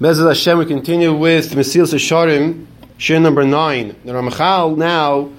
Bezat 0.00 0.28
Hashem, 0.28 0.56
we 0.56 0.64
continue 0.64 1.12
with 1.12 1.50
Mesillas 1.52 1.92
Yesharim, 1.92 2.64
share 2.96 3.20
number 3.20 3.44
nine. 3.44 3.94
The 4.02 4.12
Ramchal 4.12 4.78
now 4.78 5.30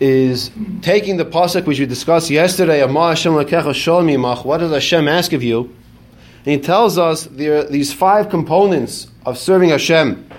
is 0.00 0.50
taking 0.80 1.18
the 1.18 1.26
pasuk 1.26 1.66
which 1.66 1.78
we 1.78 1.84
discussed 1.84 2.30
yesterday. 2.30 2.82
What 2.90 3.14
does 3.14 4.70
Hashem 4.72 5.08
ask 5.08 5.34
of 5.34 5.42
you? 5.42 5.76
And 6.46 6.54
he 6.54 6.58
tells 6.60 6.96
us 6.96 7.24
there 7.24 7.58
are 7.58 7.64
these 7.64 7.92
five 7.92 8.30
components 8.30 9.08
of 9.26 9.36
serving 9.36 9.68
Hashem. 9.68 10.30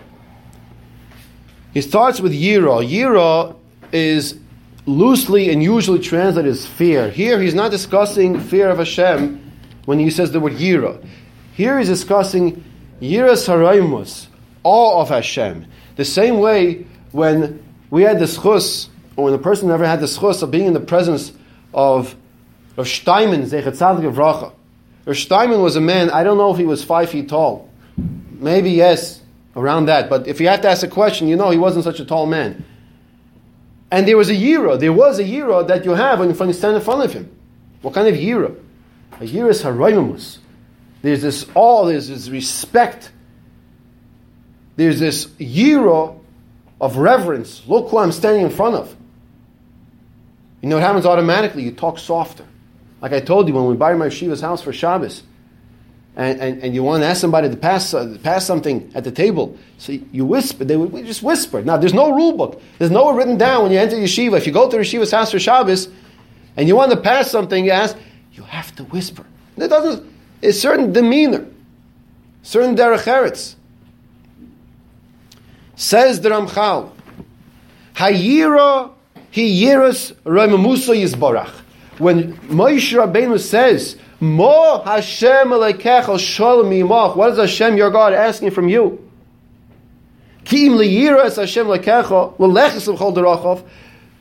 He 1.75 1.81
starts 1.81 2.19
with 2.19 2.33
Yira. 2.33 2.83
Yira 2.83 3.55
is 3.91 4.39
loosely 4.87 5.51
and 5.51 5.61
usually 5.61 5.99
translated 5.99 6.49
as 6.49 6.65
fear. 6.65 7.11
Here 7.11 7.39
he's 7.39 7.53
not 7.53 7.69
discussing 7.69 8.39
fear 8.39 8.69
of 8.71 8.79
Hashem 8.79 9.51
when 9.85 9.99
he 9.99 10.09
says 10.09 10.31
the 10.31 10.39
word 10.39 10.53
Yira. 10.53 11.07
Here 11.53 11.77
he's 11.77 11.89
discussing 11.89 12.63
Yiras 13.01 13.47
Haraimus, 13.47 14.27
awe 14.63 15.01
of 15.01 15.09
Hashem. 15.09 15.65
The 15.95 16.05
same 16.05 16.39
way 16.39 16.85
when 17.11 17.63
we 17.89 18.03
had 18.03 18.19
the 18.19 18.25
schus, 18.25 18.87
or 19.15 19.25
when 19.25 19.33
a 19.33 19.37
person 19.37 19.67
never 19.67 19.85
had 19.85 19.99
the 19.99 20.05
schus 20.05 20.43
of 20.43 20.51
being 20.51 20.65
in 20.65 20.73
the 20.73 20.79
presence 20.79 21.31
of 21.73 22.15
of 22.77 22.87
Steinman, 22.87 23.43
Zechat 23.43 23.77
Tzadik 23.77 24.07
of 24.07 24.15
Racha. 24.15 24.53
Steinman 25.13 25.61
was 25.61 25.75
a 25.75 25.81
man, 25.81 26.09
I 26.11 26.23
don't 26.23 26.37
know 26.37 26.51
if 26.51 26.57
he 26.57 26.65
was 26.65 26.83
five 26.83 27.09
feet 27.09 27.27
tall. 27.27 27.69
Maybe 28.31 28.71
yes, 28.71 29.21
around 29.55 29.87
that. 29.87 30.09
But 30.09 30.27
if 30.27 30.39
you 30.39 30.47
have 30.47 30.61
to 30.61 30.69
ask 30.69 30.83
a 30.83 30.87
question, 30.87 31.27
you 31.27 31.35
know 31.35 31.49
he 31.49 31.57
wasn't 31.57 31.83
such 31.83 31.99
a 31.99 32.05
tall 32.05 32.25
man. 32.25 32.63
And 33.91 34.07
there 34.07 34.15
was 34.15 34.29
a 34.29 34.35
yira. 34.35 34.79
There 34.79 34.93
was 34.93 35.19
a 35.19 35.23
yira 35.23 35.67
that 35.67 35.83
you 35.83 35.91
have 35.91 36.19
when 36.19 36.29
you 36.29 36.53
stand 36.53 36.75
in 36.75 36.81
front 36.81 37.03
of 37.03 37.11
him. 37.11 37.29
What 37.81 37.93
kind 37.93 38.07
of 38.07 38.15
yira? 38.15 38.55
A 39.13 39.23
yira 39.23 39.49
is 39.49 39.63
haraimus. 39.63 40.37
There's 41.01 41.21
this 41.21 41.45
awe, 41.55 41.85
there's 41.85 42.09
this 42.09 42.29
respect. 42.29 43.11
There's 44.75 44.99
this 44.99 45.25
yira 45.25 46.17
of 46.79 46.97
reverence. 46.97 47.65
Look 47.67 47.89
who 47.89 47.97
I'm 47.97 48.11
standing 48.11 48.43
in 48.45 48.51
front 48.51 48.75
of. 48.75 48.95
You 50.61 50.69
know 50.69 50.75
what 50.75 50.83
happens 50.83 51.05
automatically? 51.05 51.63
You 51.63 51.71
talk 51.71 51.99
softer. 51.99 52.45
Like 53.01 53.13
I 53.13 53.21
told 53.21 53.47
you, 53.47 53.53
when 53.53 53.65
we 53.67 53.75
buy 53.75 53.93
my 53.93 54.09
Shiva's 54.09 54.41
house 54.41 54.61
for 54.61 54.73
Shabbos, 54.73 55.23
and, 56.15 56.41
and, 56.41 56.63
and 56.63 56.75
you 56.75 56.83
want 56.83 57.01
to 57.01 57.07
ask 57.07 57.21
somebody 57.21 57.49
to 57.49 57.55
pass, 57.55 57.93
uh, 57.93 58.17
pass 58.23 58.45
something 58.45 58.91
at 58.93 59.05
the 59.05 59.11
table, 59.11 59.57
so 59.77 59.93
you 59.93 60.25
whisper, 60.25 60.65
they 60.65 60.75
would 60.75 61.05
just 61.05 61.23
whisper. 61.23 61.61
Now, 61.61 61.77
there's 61.77 61.93
no 61.93 62.11
rule 62.13 62.33
book. 62.33 62.61
There's 62.77 62.91
nowhere 62.91 63.15
written 63.15 63.37
down 63.37 63.63
when 63.63 63.71
you 63.71 63.79
enter 63.79 63.95
yeshiva. 63.95 64.37
If 64.37 64.45
you 64.45 64.51
go 64.51 64.69
to 64.69 64.75
the 64.75 64.83
yeshiva's 64.83 65.11
house 65.11 65.31
for 65.31 65.39
Shabbos, 65.39 65.87
and 66.57 66.67
you 66.67 66.75
want 66.75 66.91
to 66.91 66.97
pass 66.97 67.31
something, 67.31 67.63
you 67.63 67.71
ask, 67.71 67.95
you 68.33 68.43
have 68.43 68.75
to 68.75 68.83
whisper. 68.85 69.25
It 69.55 69.69
doesn't, 69.69 70.08
it's 70.41 70.59
certain 70.59 70.93
demeanor, 70.93 71.45
certain 72.43 72.75
derech 72.75 73.03
eretz. 73.03 73.55
Says 75.75 76.21
the 76.21 76.29
Ramchal, 76.29 76.91
Hayira 77.95 78.91
hi 79.33 79.41
yiras 79.41 80.13
Musa 80.25 80.91
yizbarach. 80.91 81.51
When 81.97 82.33
Moshe 82.37 82.97
Rabbeinu 82.97 83.39
says, 83.39 83.97
Mo 84.19 84.81
Hashem 84.83 85.49
alekecha 85.49 86.19
shalom 86.19 86.71
yimach, 86.71 87.15
what 87.15 87.31
is 87.31 87.37
Hashem 87.37 87.77
your 87.77 87.91
God 87.91 88.13
asking 88.13 88.51
from 88.51 88.67
you? 88.69 89.09
Ki'im 90.45 90.77
liyiras 90.77 91.35
Hashem 91.35 91.67
lekecha 91.67 92.37
l'leches 92.39 92.87
l'chol 92.87 93.15
derachov. 93.15 93.63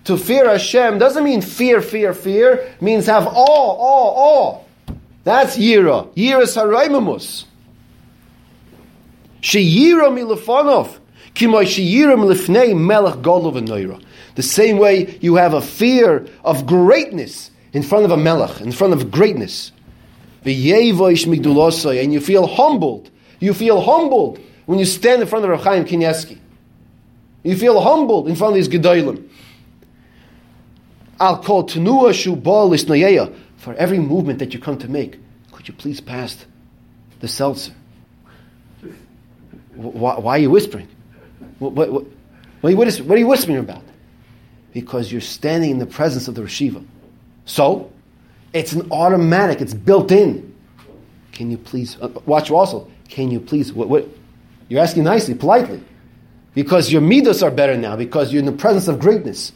To 0.05 0.17
fear 0.17 0.49
Hashem 0.49 0.99
doesn't 0.99 1.23
mean 1.23 1.41
fear, 1.41 1.81
fear, 1.81 2.15
fear. 2.15 2.75
Means 2.81 3.07
have 3.07 3.27
awe, 3.27 3.33
awe, 3.35 4.55
awe. 4.55 4.65
That's 5.25 5.57
yira. 5.57 6.09
Yira 6.15 6.45
saraimamus. 6.45 7.45
Sheyira 9.43 10.11
milefanov. 10.11 10.99
Kimay 11.35 11.65
sheyira 11.65 12.17
milifnei 12.17 12.75
melech 12.79 13.17
golov 13.17 13.55
v'noira. 13.55 14.03
The 14.35 14.43
same 14.43 14.79
way 14.79 15.19
you 15.21 15.37
have 15.37 15.55
a 15.55 15.61
fear 15.61 16.27
of 16.45 16.67
greatness 16.67 17.51
in 17.73 17.83
front 17.83 18.05
of 18.05 18.11
a 18.11 18.17
melech, 18.17 18.61
in 18.61 18.73
front 18.73 18.93
of 18.95 19.11
greatness. 19.11 19.73
And 20.45 20.55
you 20.55 22.21
feel 22.21 22.47
humbled. 22.47 23.11
You 23.41 23.53
feel 23.53 23.81
humbled 23.81 24.39
when 24.67 24.79
you 24.79 24.85
stand 24.85 25.21
in 25.21 25.29
front 25.29 25.45
of 25.45 25.51
Rav 25.51 25.61
Kanievsky. 25.63 26.39
You 27.43 27.57
feel 27.57 27.81
humbled 27.81 28.29
in 28.29 28.37
front 28.37 28.53
of 28.53 28.57
these 28.57 28.69
gedolim. 28.69 29.29
I'll 31.21 31.43
call 31.43 31.65
tenua 31.65 32.15
shu 32.15 32.37
for 33.59 33.75
every 33.75 33.99
movement 33.99 34.39
that 34.39 34.55
you 34.55 34.61
come 34.61 34.79
to 34.79 34.89
make. 34.89 35.19
Could 35.53 35.69
you 35.69 35.75
please 35.75 36.01
pass 36.01 36.47
the 37.21 37.29
seltzer? 37.29 37.75
Why, 39.75 40.19
why 40.19 40.37
are 40.37 40.39
you 40.39 40.51
whispering? 40.51 40.89
What, 41.59 41.73
what, 41.73 41.93
what, 41.93 42.05
what, 42.63 42.87
are 42.89 43.17
you 43.17 43.27
whispering 43.27 43.59
about? 43.59 43.83
Because 44.73 45.13
you're 45.13 45.21
standing 45.21 45.71
in 45.73 45.79
the 45.79 45.87
presence 45.87 46.29
of 46.29 46.35
the 46.35 46.43
Rashiva. 46.43 46.85
So, 47.45 47.93
it's 48.53 48.73
an 48.73 48.91
automatic, 48.91 49.61
it's 49.61 49.75
built 49.75 50.11
in. 50.13 50.55
Can 51.33 51.51
you 51.51 51.59
please, 51.59 51.97
uh, 52.01 52.09
watch 52.27 52.51
also, 52.51 52.91
can 53.09 53.31
you 53.31 53.41
please, 53.41 53.73
what, 53.73 53.89
what, 53.89 54.09
you're 54.69 54.83
asking 54.83 55.05
nicely, 55.05 55.35
politely, 55.35 55.83
because 56.55 56.91
your 56.91 57.01
midos 57.01 57.43
are 57.43 57.51
better 57.51 57.77
now, 57.77 57.97
because 57.97 58.33
you're 58.33 58.41
in 58.41 58.47
the 58.47 58.53
presence 58.53 58.89
of 58.89 58.99
greatness. 58.99 59.53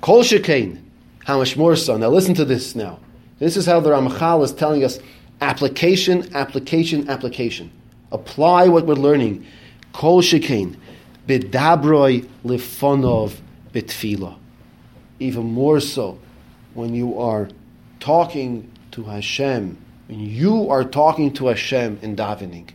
Kol 0.00 0.22
shekain, 0.22 0.81
how 1.24 1.38
much 1.38 1.56
more 1.56 1.76
so? 1.76 1.96
Now 1.96 2.08
listen 2.08 2.34
to 2.34 2.44
this 2.44 2.74
now. 2.74 2.98
This 3.38 3.56
is 3.56 3.66
how 3.66 3.80
the 3.80 3.90
Ramchal 3.90 4.44
is 4.44 4.52
telling 4.52 4.84
us 4.84 4.98
application, 5.40 6.34
application, 6.34 7.08
application. 7.08 7.70
Apply 8.10 8.68
what 8.68 8.86
we're 8.86 8.94
learning. 8.94 9.46
Kol 9.92 10.22
shekain, 10.22 10.76
bidabroi 11.26 12.28
lifonov 12.44 13.36
bitfila 13.72 14.36
even 15.22 15.44
more 15.52 15.80
so 15.80 16.18
when 16.74 16.94
you 16.94 17.18
are 17.18 17.48
talking 18.00 18.70
to 18.90 19.04
Hashem, 19.04 19.78
when 20.08 20.20
you 20.20 20.68
are 20.68 20.84
talking 20.84 21.32
to 21.34 21.46
Hashem 21.46 22.00
in 22.02 22.16
davening. 22.16 22.70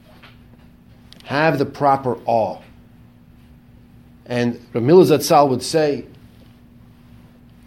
Have 1.26 1.60
the 1.60 1.66
proper 1.66 2.18
awe. 2.26 2.62
And 4.26 4.56
Ramil 4.74 5.06
Zatzal 5.06 5.50
would 5.50 5.64
say, 5.64 6.06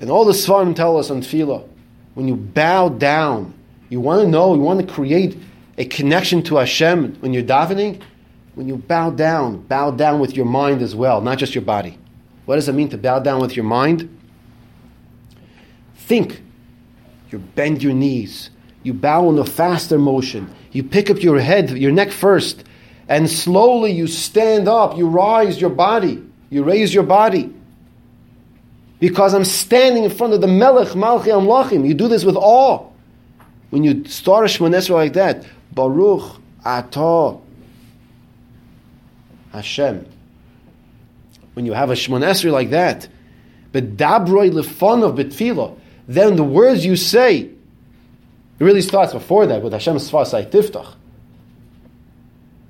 and 0.00 0.10
all 0.10 0.24
the 0.24 0.32
Svarim 0.32 0.74
tell 0.74 0.96
us 0.98 1.10
on 1.10 1.20
Tefillah, 1.20 1.66
when 2.14 2.26
you 2.26 2.34
bow 2.34 2.88
down, 2.88 3.54
you 3.88 4.00
want 4.00 4.22
to 4.22 4.28
know, 4.28 4.54
you 4.54 4.60
want 4.60 4.80
to 4.80 4.92
create 4.92 5.36
a 5.78 5.84
connection 5.84 6.42
to 6.44 6.56
Hashem 6.56 7.16
when 7.20 7.32
you're 7.32 7.42
davening. 7.42 8.02
When 8.54 8.66
you 8.66 8.76
bow 8.76 9.10
down, 9.10 9.62
bow 9.62 9.92
down 9.92 10.20
with 10.20 10.36
your 10.36 10.44
mind 10.44 10.82
as 10.82 10.94
well, 10.94 11.20
not 11.20 11.38
just 11.38 11.54
your 11.54 11.62
body. 11.62 11.98
What 12.46 12.56
does 12.56 12.68
it 12.68 12.74
mean 12.74 12.88
to 12.90 12.98
bow 12.98 13.20
down 13.20 13.40
with 13.40 13.54
your 13.54 13.64
mind? 13.64 14.08
think. 16.10 16.42
You 17.30 17.38
bend 17.38 17.84
your 17.84 17.92
knees. 17.92 18.50
You 18.82 18.92
bow 18.92 19.30
in 19.30 19.38
a 19.38 19.44
faster 19.44 19.96
motion. 19.96 20.52
You 20.72 20.82
pick 20.82 21.08
up 21.08 21.22
your 21.22 21.38
head, 21.38 21.70
your 21.70 21.92
neck 21.92 22.10
first, 22.10 22.64
and 23.06 23.30
slowly 23.30 23.92
you 23.92 24.08
stand 24.08 24.66
up. 24.66 24.98
You 24.98 25.06
rise 25.06 25.60
your 25.60 25.70
body. 25.70 26.20
You 26.48 26.64
raise 26.64 26.92
your 26.92 27.04
body. 27.04 27.54
Because 29.00 29.34
I'm 29.34 29.44
standing 29.44 30.04
in 30.04 30.10
front 30.10 30.34
of 30.34 30.40
the 30.40 30.46
Melech 30.46 30.88
Malchi 30.88 31.28
Amlachim. 31.28 31.88
You 31.88 31.94
do 31.94 32.06
this 32.06 32.24
with 32.24 32.36
awe. 32.36 32.86
When 33.70 33.82
you 33.82 34.04
start 34.04 34.44
a 34.44 34.48
Shmoneh 34.48 34.76
Esrei 34.76 34.94
like 34.94 35.12
that, 35.14 35.46
Baruch 35.72 36.40
Atah 36.64 37.40
Hashem. 39.52 40.06
When 41.54 41.66
you 41.66 41.72
have 41.72 41.90
a 41.90 41.94
Shmoneh 41.94 42.30
Esrei 42.30 42.52
like 42.52 42.70
that, 42.70 43.08
but 43.72 43.96
Dabroi 43.96 44.50
Lefonov 44.50 45.16
Betfilah, 45.16 45.78
then 46.06 46.36
the 46.36 46.44
words 46.44 46.84
you 46.84 46.96
say, 46.96 47.38
it 47.38 48.64
really 48.64 48.82
starts 48.82 49.12
before 49.12 49.46
that 49.46 49.62
with 49.62 49.72
Hashem 49.72 49.96
Svasai 49.96 50.50
Tiftach. 50.50 50.94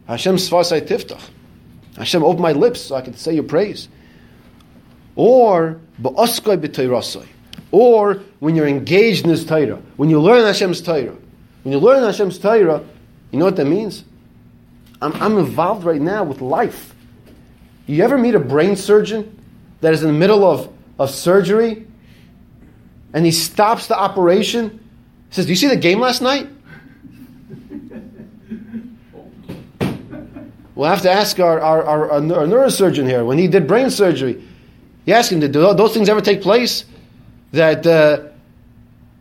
Hashem 0.06 0.36
Svasai 0.36 0.82
Tiftach. 0.82 1.22
Hashem, 1.96 2.22
open 2.22 2.42
my 2.42 2.52
lips 2.52 2.82
so 2.82 2.94
I 2.94 3.00
can 3.00 3.16
say 3.16 3.34
your 3.34 3.44
praise. 3.44 3.88
Or, 5.16 5.80
B'Teirasoi. 6.00 7.26
Or, 7.72 8.22
when 8.40 8.56
you're 8.56 8.68
engaged 8.68 9.24
in 9.24 9.30
this 9.30 9.44
Torah, 9.44 9.80
when 9.96 10.10
you 10.10 10.20
learn 10.20 10.44
Hashem's 10.44 10.80
Torah. 10.80 11.16
When 11.62 11.72
you 11.72 11.78
learn 11.78 12.02
Hashem's 12.02 12.38
Torah, 12.38 12.82
you 13.30 13.38
know 13.38 13.44
what 13.44 13.56
that 13.56 13.66
means? 13.66 14.04
I'm, 15.02 15.12
I'm 15.14 15.38
involved 15.38 15.84
right 15.84 16.00
now 16.00 16.24
with 16.24 16.40
life. 16.40 16.94
You 17.86 18.02
ever 18.04 18.16
meet 18.18 18.34
a 18.34 18.40
brain 18.40 18.76
surgeon 18.76 19.38
that 19.80 19.92
is 19.92 20.02
in 20.02 20.08
the 20.08 20.18
middle 20.18 20.44
of, 20.44 20.72
of 20.98 21.10
surgery 21.10 21.86
and 23.12 23.24
he 23.24 23.32
stops 23.32 23.86
the 23.88 23.98
operation. 23.98 24.70
He 25.28 25.34
says, 25.34 25.46
Do 25.46 25.50
you 25.50 25.56
see 25.56 25.68
the 25.68 25.76
game 25.76 26.00
last 26.00 26.22
night? 26.22 26.48
We'll 30.74 30.88
have 30.88 31.02
to 31.02 31.10
ask 31.10 31.38
our, 31.40 31.60
our, 31.60 31.84
our, 31.84 32.10
our, 32.12 32.20
neurosurgeon 32.20 33.04
here. 33.06 33.22
When 33.24 33.36
he 33.36 33.48
did 33.48 33.66
brain 33.66 33.90
surgery, 33.90 34.42
you 35.10 35.16
ask 35.16 35.32
him, 35.32 35.40
do 35.40 35.48
those 35.48 35.92
things 35.92 36.08
ever 36.08 36.20
take 36.20 36.40
place? 36.40 36.84
That, 37.50 37.84
uh, 37.84 38.28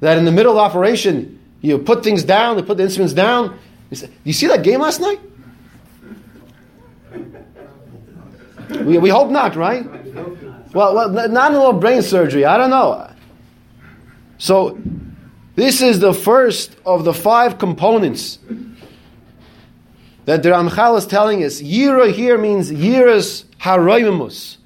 that 0.02 0.20
in 0.20 0.26
the 0.26 0.32
middle 0.32 0.52
of 0.52 0.58
the 0.58 0.62
operation, 0.62 1.40
you 1.62 1.80
put 1.80 2.04
things 2.04 2.24
down, 2.24 2.60
you 2.60 2.64
put 2.64 2.78
the 2.78 2.84
instruments 2.84 3.16
down. 3.16 3.58
You, 3.90 3.98
say, 3.98 4.10
you 4.24 4.32
see 4.32 4.46
that 4.46 4.62
game 4.62 4.82
last 4.82 5.02
night? 5.02 5.20
we, 8.86 9.00
we 9.00 9.10
hope 9.10 9.32
not, 9.32 9.56
right? 9.56 9.84
Well, 10.76 10.94
well, 10.94 11.28
not 11.28 11.54
a 11.54 11.58
little 11.58 11.74
brain 11.74 12.04
surgery. 12.04 12.46
I 12.46 12.56
don't 12.58 12.70
know. 12.70 13.12
So, 14.38 14.78
this 15.56 15.82
is 15.82 16.00
the 16.00 16.14
first 16.14 16.76
of 16.86 17.04
the 17.04 17.16
five 17.16 17.58
components 17.58 18.38
that 20.26 20.44
the 20.44 20.50
Ramchal 20.50 21.00
is 21.00 21.08
telling 21.08 21.44
us. 21.44 21.60
Yira 21.60 22.14
here 22.14 22.38
means 22.38 22.72
yiras 22.72 23.46
haroimimus. 23.60 24.58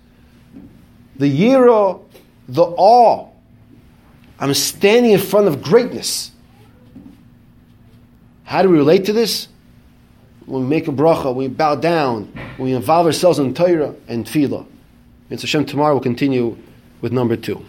The 1.18 1.25
yira, 1.25 2.01
the 2.48 2.63
awe. 2.63 3.30
I'm 4.39 4.54
standing 4.54 5.12
in 5.12 5.19
front 5.19 5.48
of 5.48 5.62
greatness. 5.62 6.31
How 8.44 8.62
do 8.62 8.69
we 8.69 8.77
relate 8.77 9.06
to 9.06 9.13
this? 9.13 9.48
When 10.45 10.63
we 10.63 10.68
make 10.68 10.88
a 10.88 10.92
bracha, 10.92 11.33
we 11.33 11.48
bow 11.48 11.75
down, 11.75 12.31
we 12.57 12.74
involve 12.74 13.06
ourselves 13.06 13.39
in 13.39 13.54
Torah 13.54 13.95
and 14.07 14.25
Tefillah. 14.25 14.65
And 15.30 15.39
Hashem 15.39 15.65
tomorrow 15.65 15.94
we'll 15.94 16.04
continue 16.04 16.57
with 17.01 17.13
number 17.13 17.36
two. 17.36 17.63